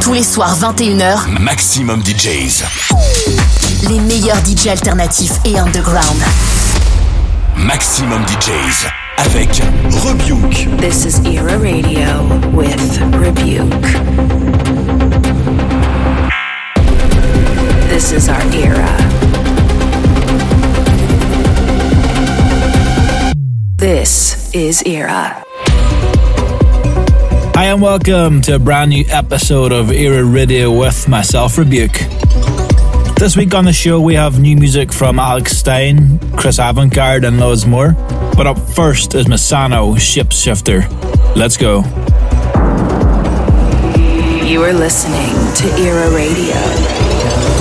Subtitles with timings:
[0.00, 2.64] Tous les soirs 21h, Maximum DJs.
[3.88, 6.22] Les meilleurs DJs alternatifs et underground.
[7.56, 8.86] Maximum DJs
[9.18, 9.62] avec
[10.04, 10.68] Rebuke.
[10.78, 12.22] This is Era Radio
[12.52, 13.86] with Rebuke.
[17.88, 18.96] This is our era.
[23.78, 25.47] This is Era.
[27.58, 32.06] Hi, and welcome to a brand new episode of Era Radio with myself, Rebüke.
[33.16, 37.40] This week on the show, we have new music from Alex Stein, Chris Avantgarde, and
[37.40, 37.94] loads more.
[38.36, 40.86] But up first is Massano Shipshifter.
[41.34, 41.78] Let's go.
[44.46, 47.57] You are listening to Era Radio.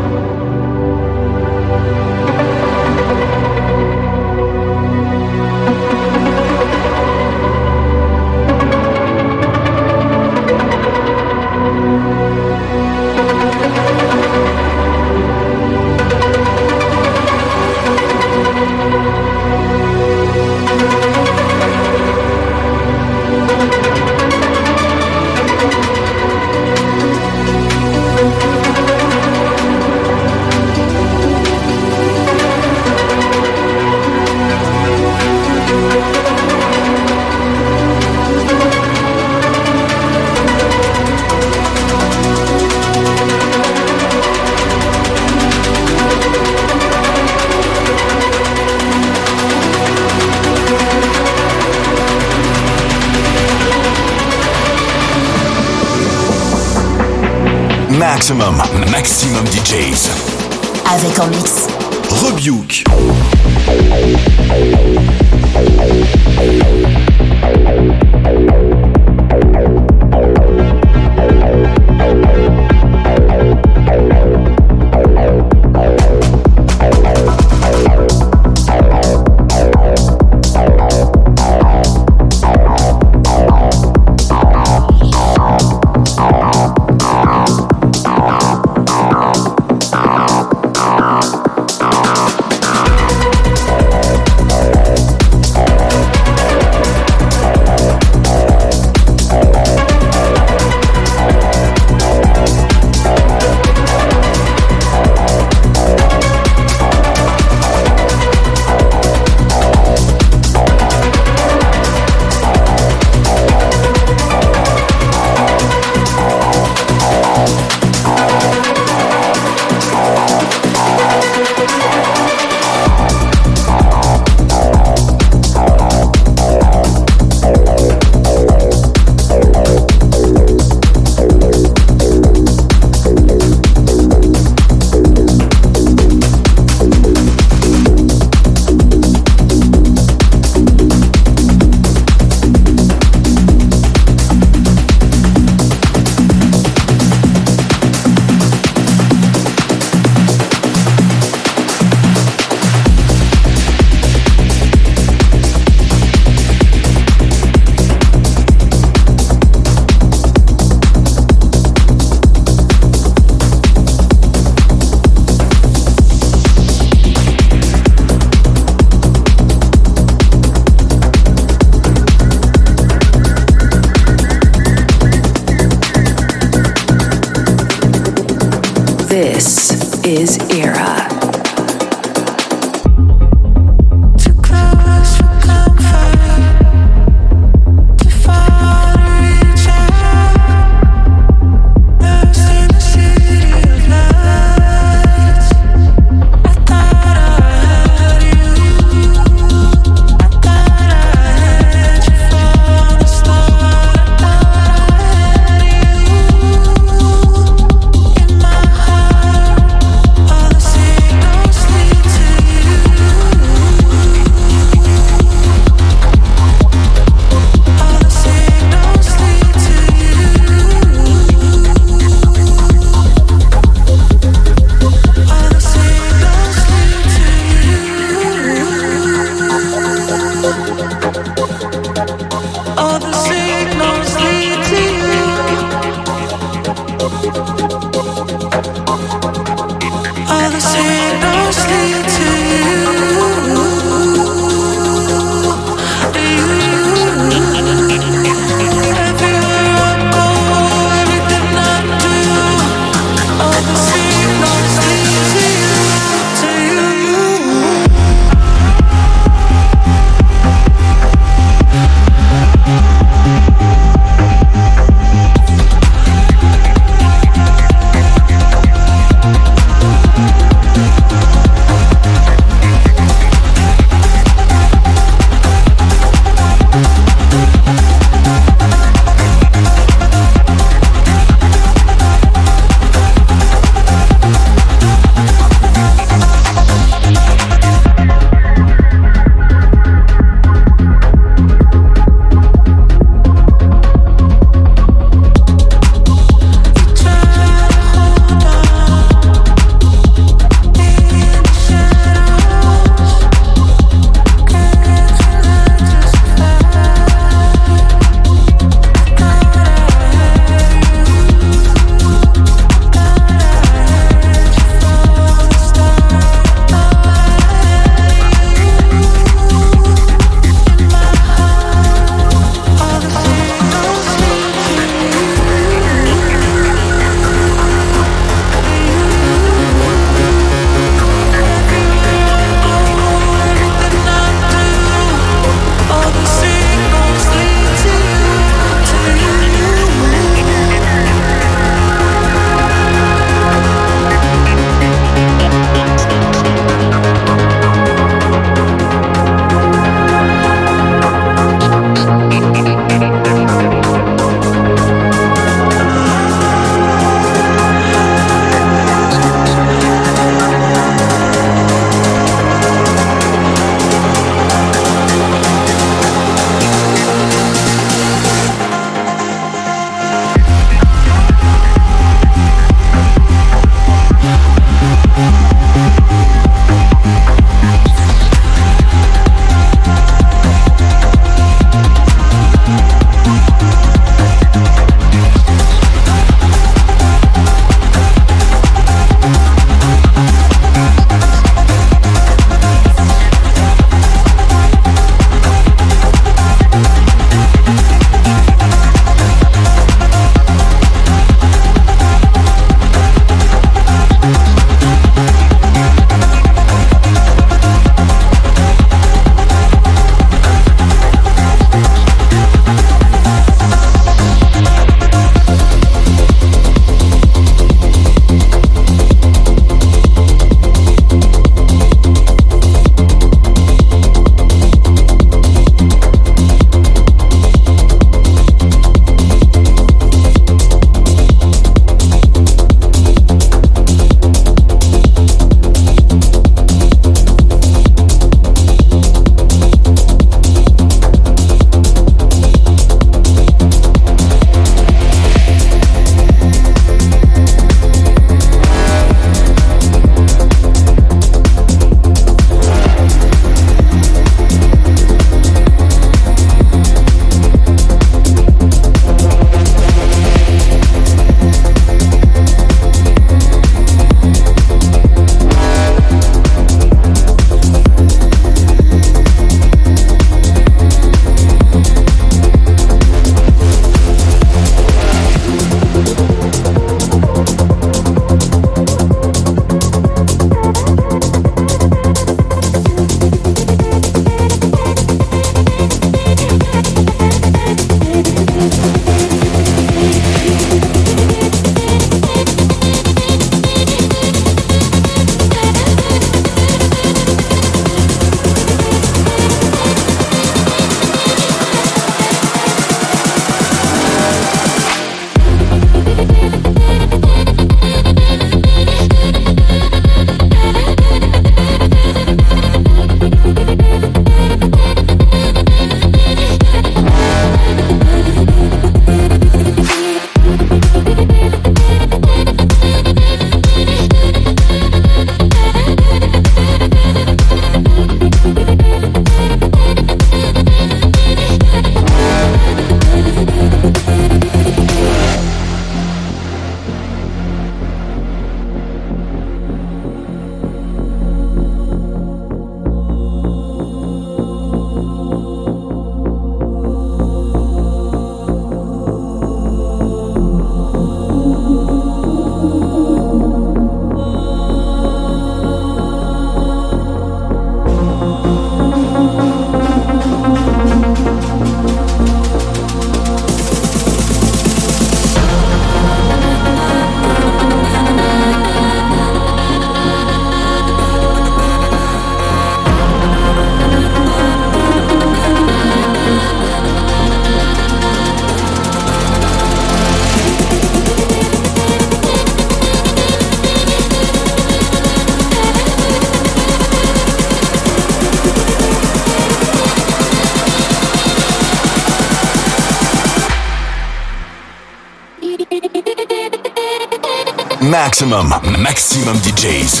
[598.22, 600.00] Maximum, maximum DJs.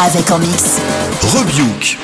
[0.00, 0.78] Avec en mix.
[1.34, 1.98] Rebuke.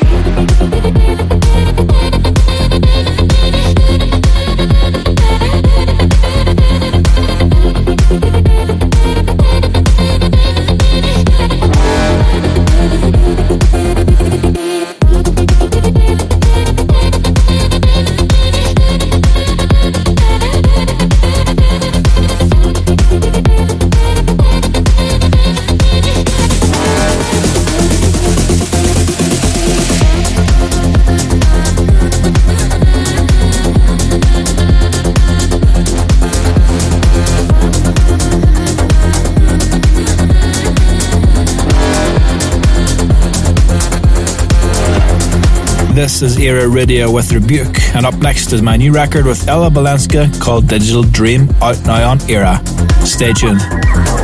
[45.98, 49.68] This is Era Radio with Rebüke, and up next is my new record with Ella
[49.68, 52.64] Balenska called Digital Dream, out now on Era.
[53.04, 53.58] Stay tuned.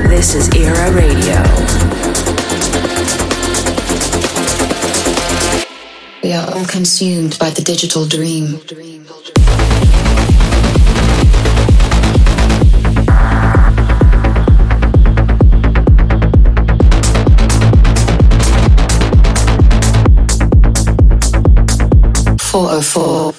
[0.08, 1.34] This is Era Radio.
[6.22, 8.60] We are all consumed by the digital dream.
[22.54, 23.34] 404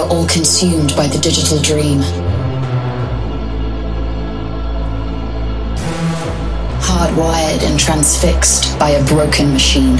[0.00, 1.98] are all consumed by the digital dream.
[6.80, 9.98] Hardwired and transfixed by a broken machine.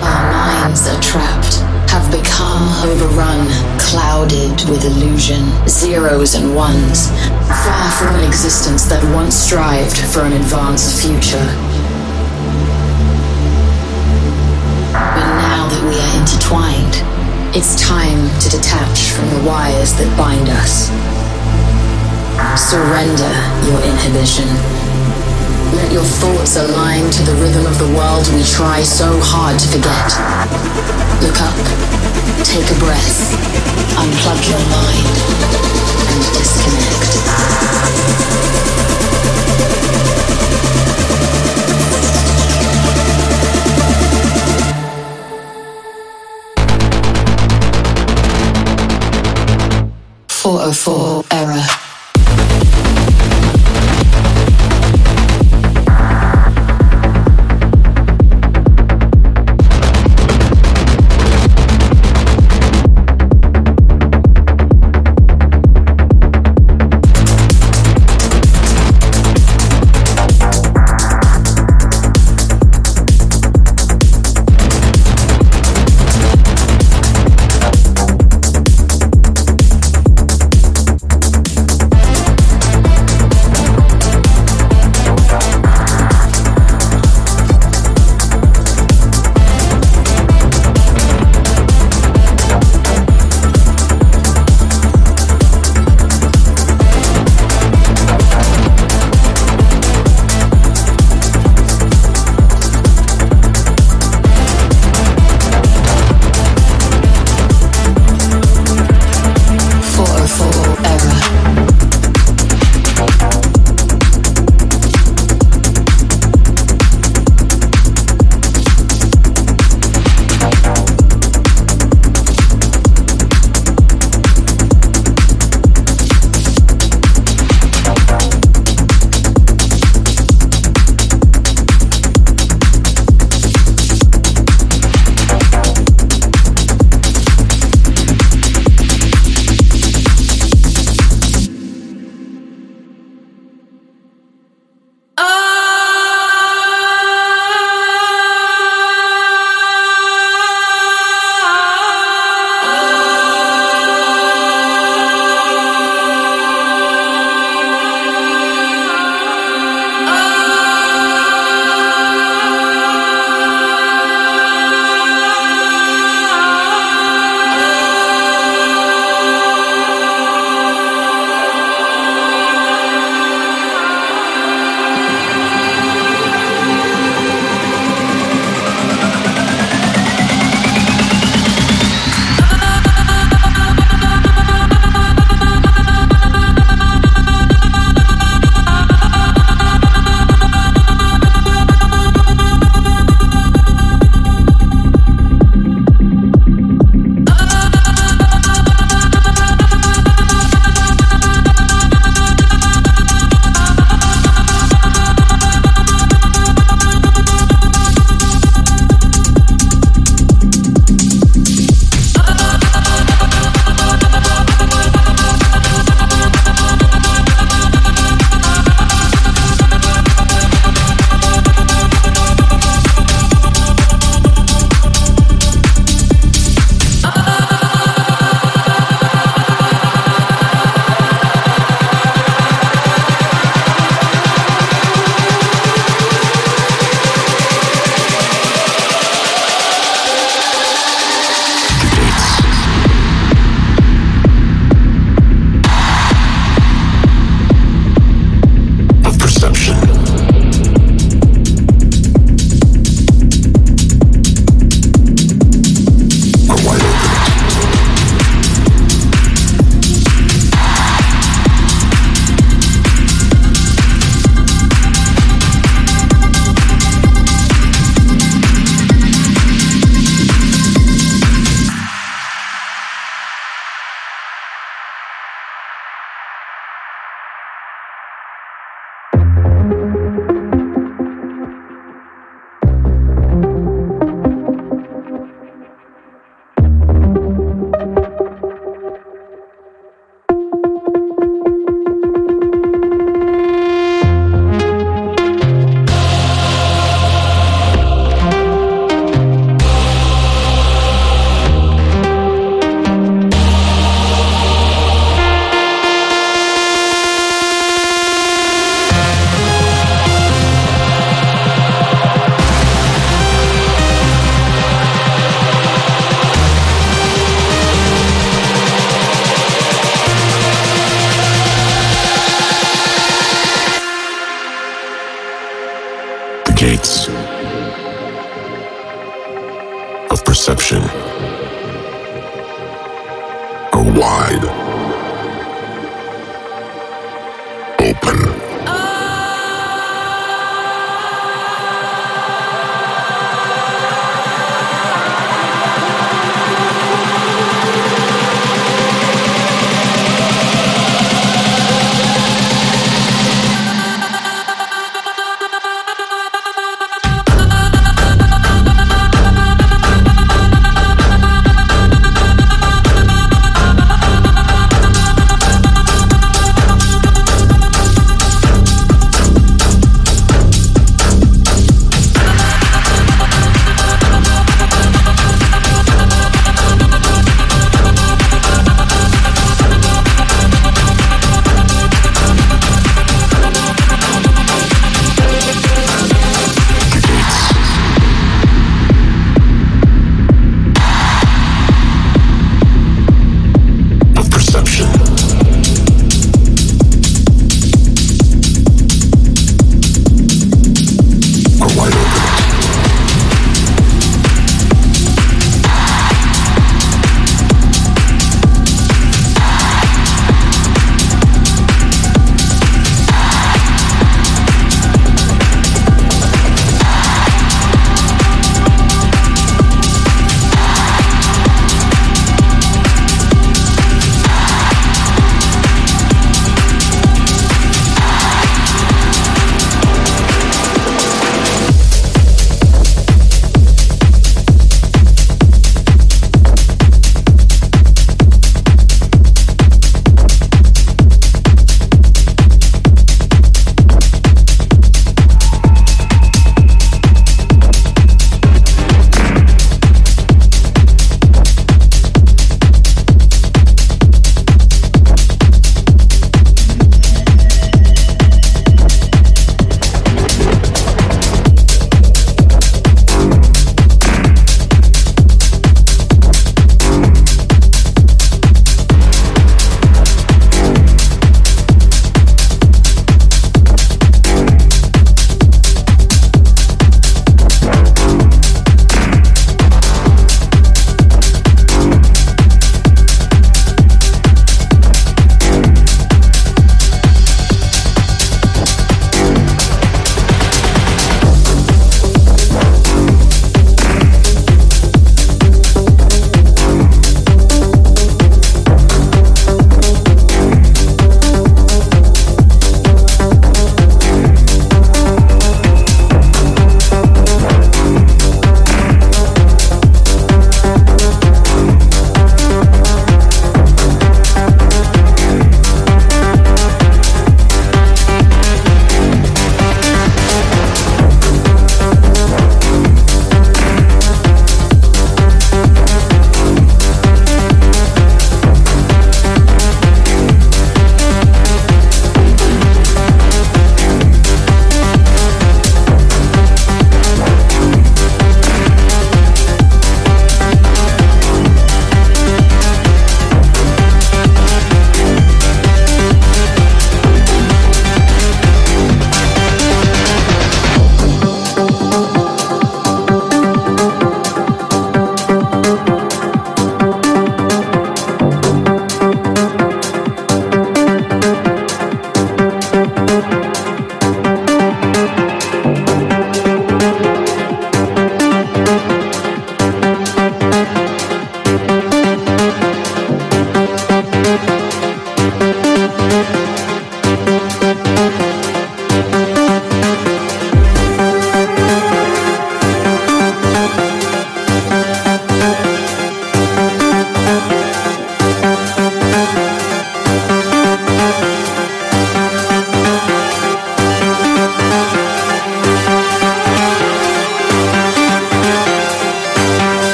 [0.00, 1.56] Our minds are trapped,
[1.90, 3.46] have become overrun,
[3.78, 7.10] clouded with illusion, zeros and ones,
[7.64, 11.71] far from an existence that once strived for an advanced future.
[16.22, 17.02] Intertwined.
[17.50, 20.86] It's time to detach from the wires that bind us.
[22.54, 23.34] Surrender
[23.66, 24.46] your inhibition.
[25.74, 29.66] Let your thoughts align to the rhythm of the world we try so hard to
[29.66, 30.14] forget.
[31.26, 31.58] Look up,
[32.46, 33.34] take a breath,
[33.98, 35.14] unplug your mind,
[36.06, 37.02] and disconnect.
[50.42, 51.81] 404 error.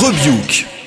[0.00, 0.77] Rebuke.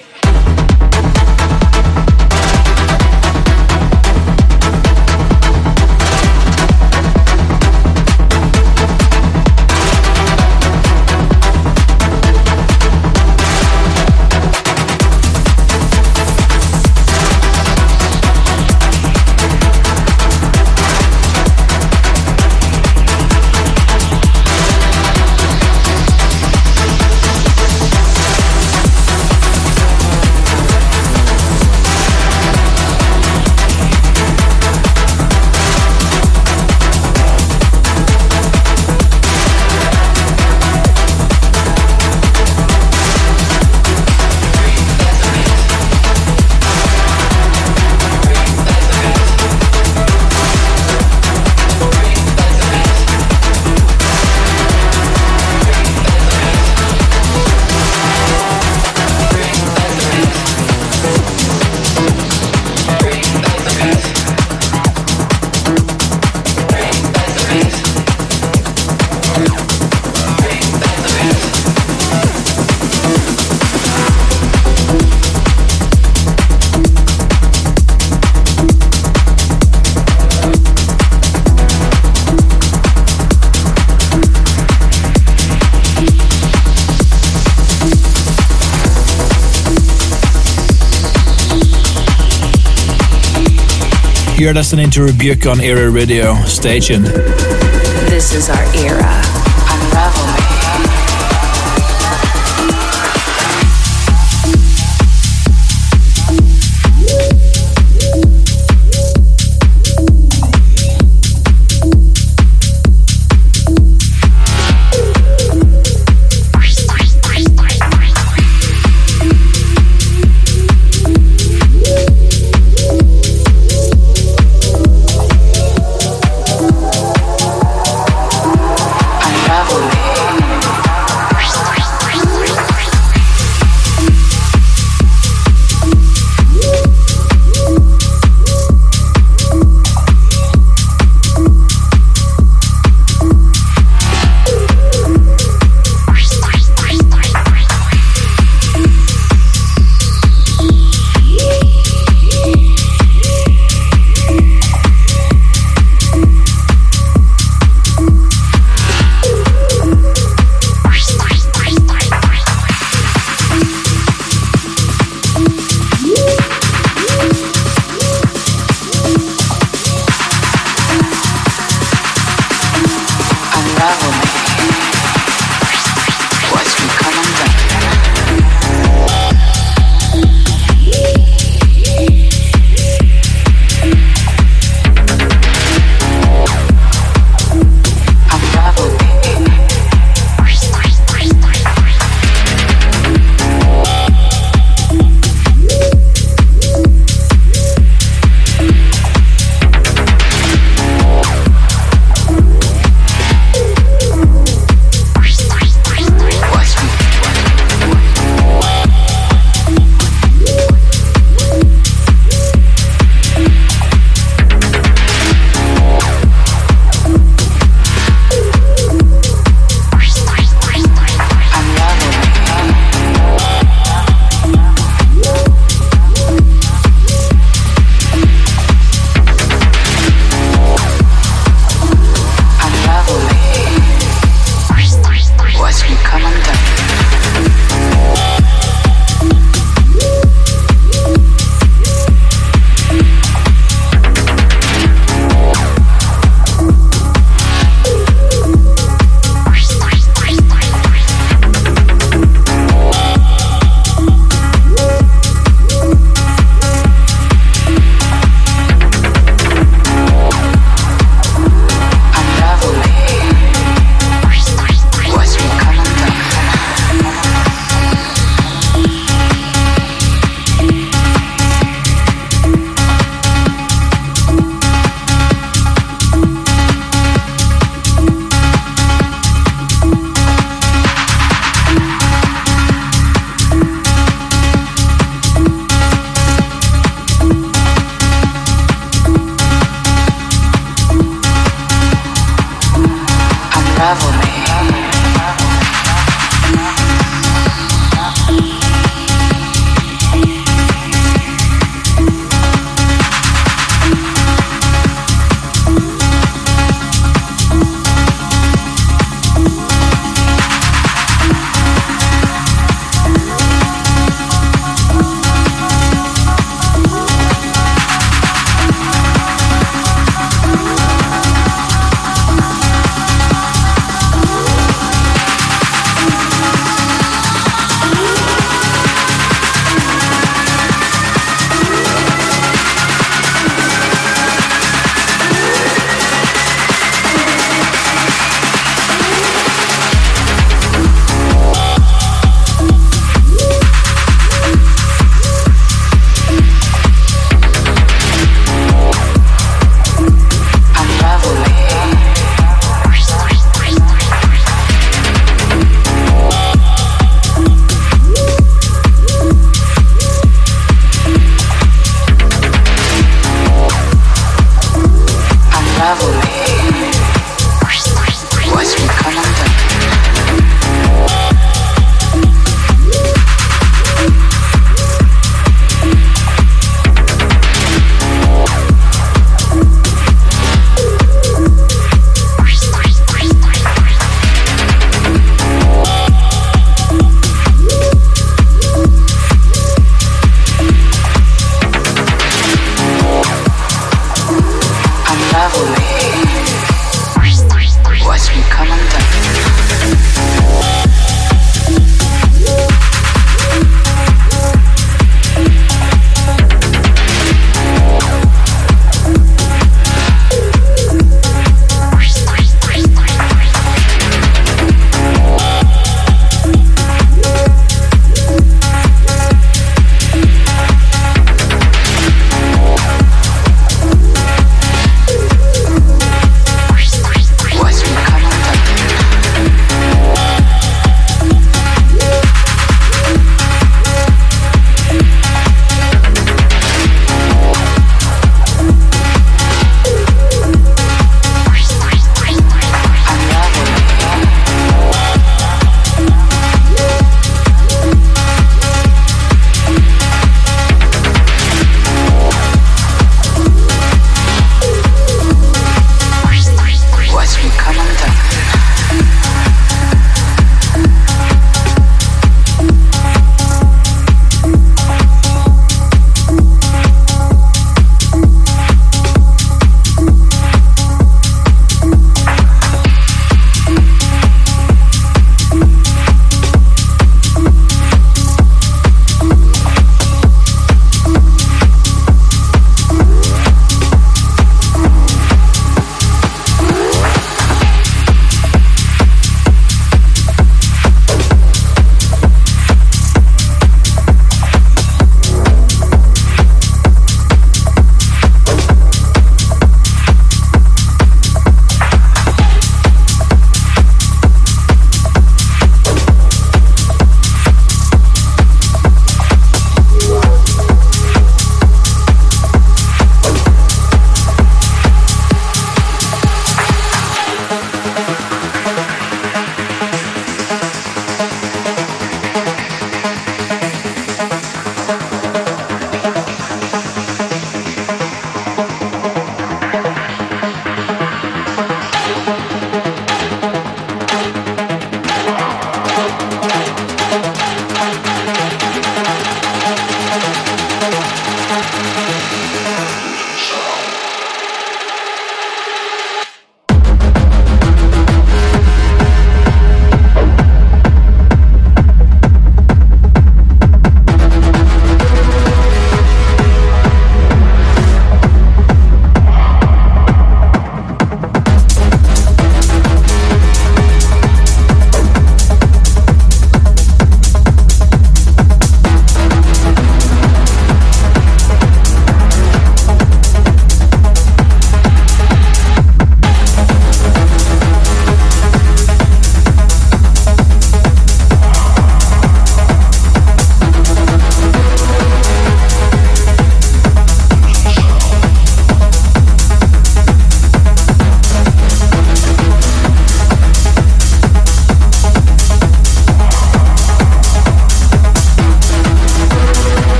[94.51, 96.35] You're listening to Rebüke on Era Radio.
[96.43, 97.05] Stay tuned.
[97.05, 99.30] This is our era.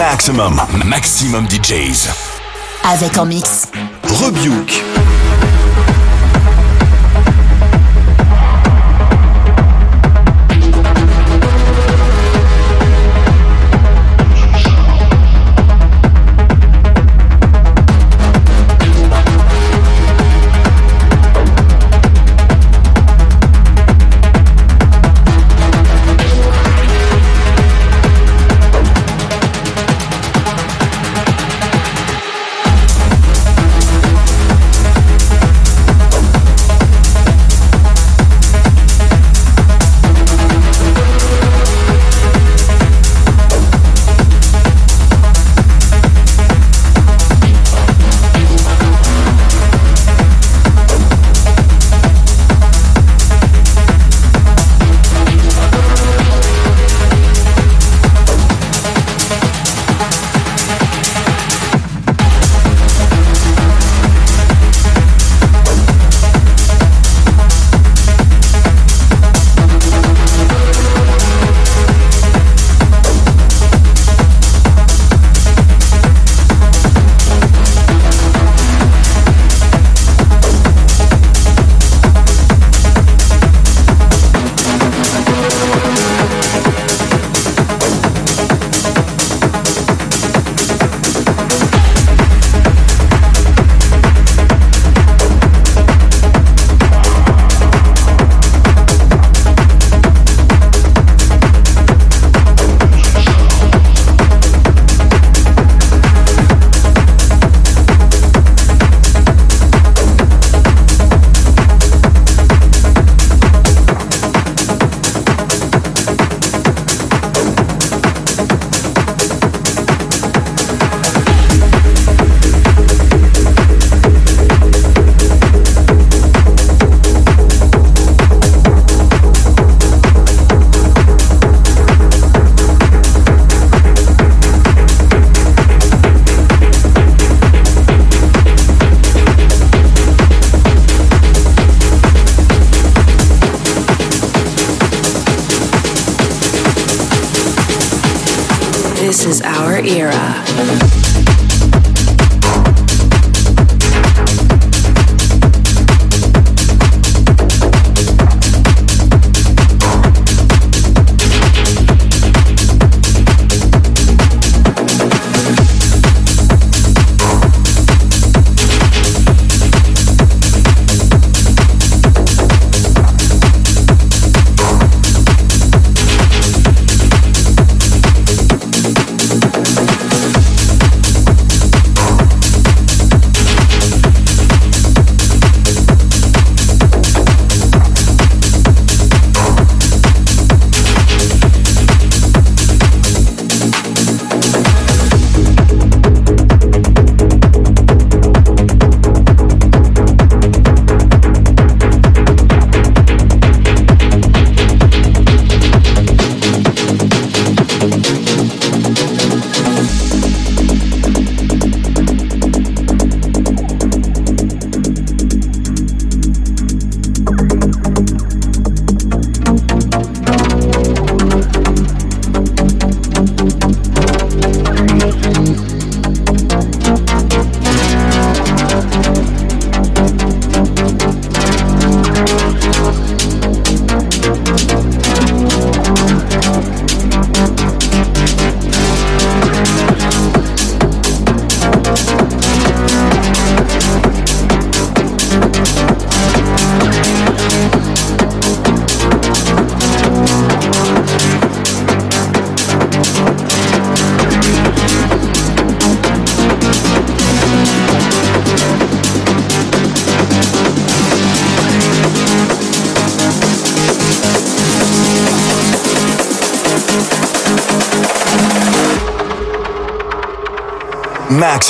[0.00, 2.08] Maximum, maximum DJs.
[2.90, 3.68] Avec en mix.
[4.02, 4.82] Rebuke.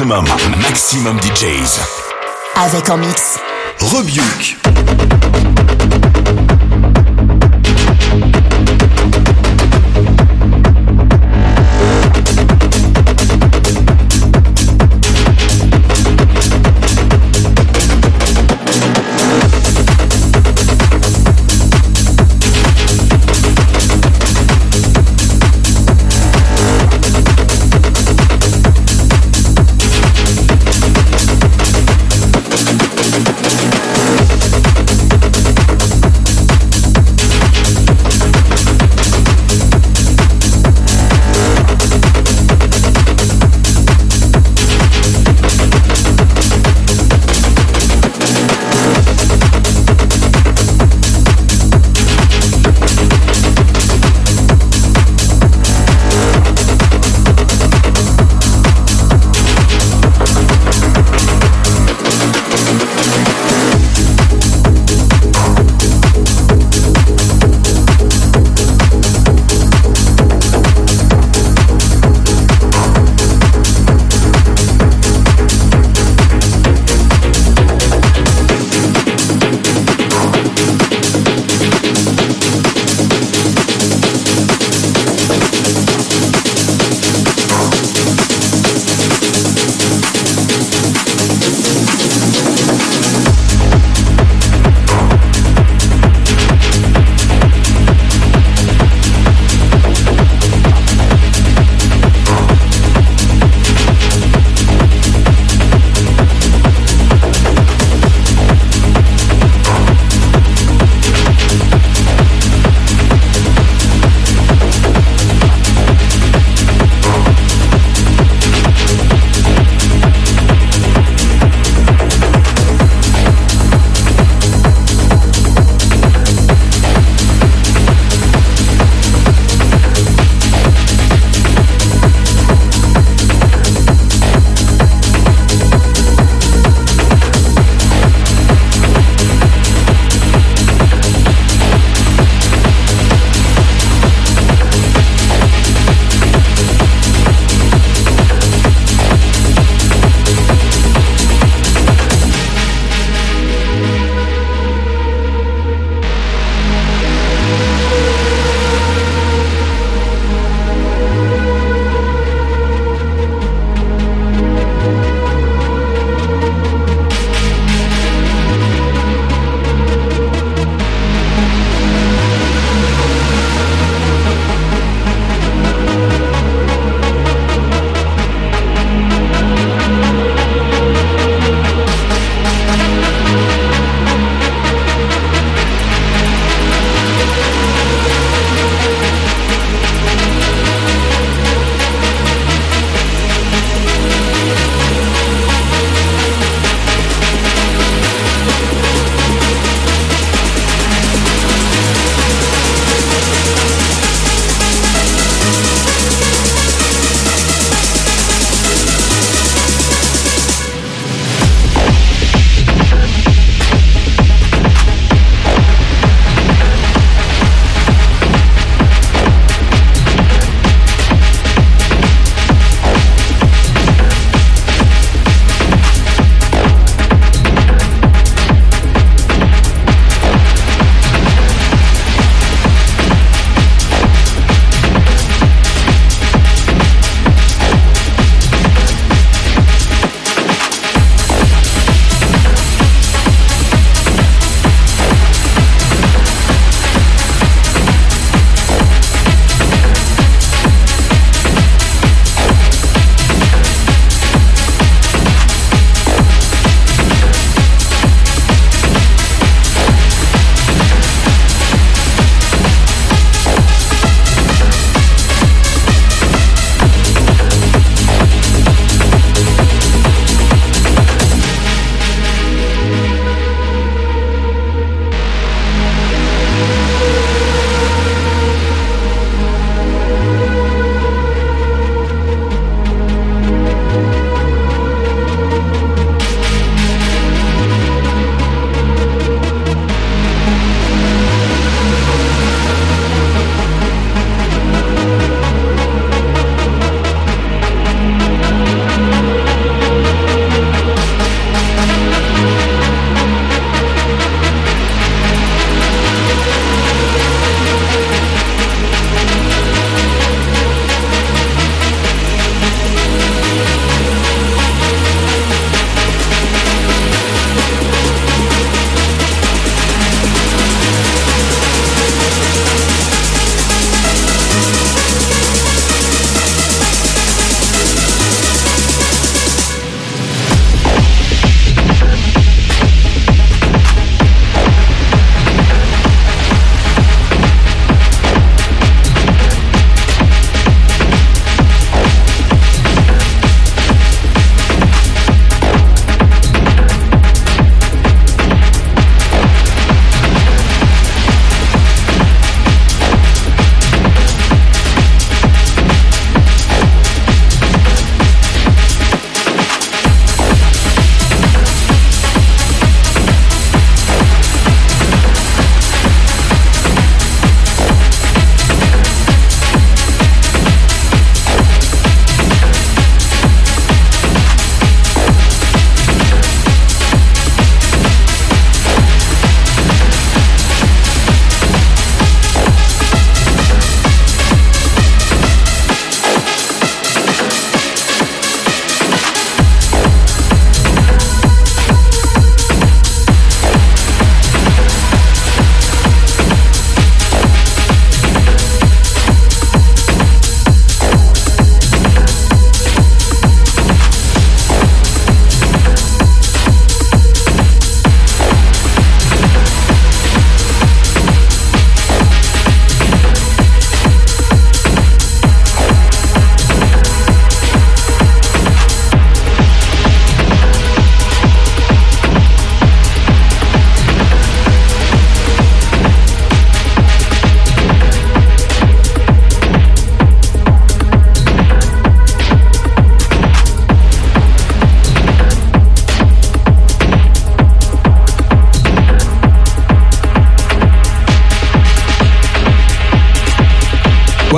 [0.00, 0.24] Maximum,
[0.62, 1.78] maximum DJs.
[2.56, 3.38] Avec en mix.
[3.80, 4.59] Rebuke.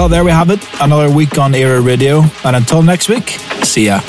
[0.02, 0.58] Well, there we have it.
[0.80, 2.24] Another week on Era Radio.
[2.44, 4.00] And until next week, see ya.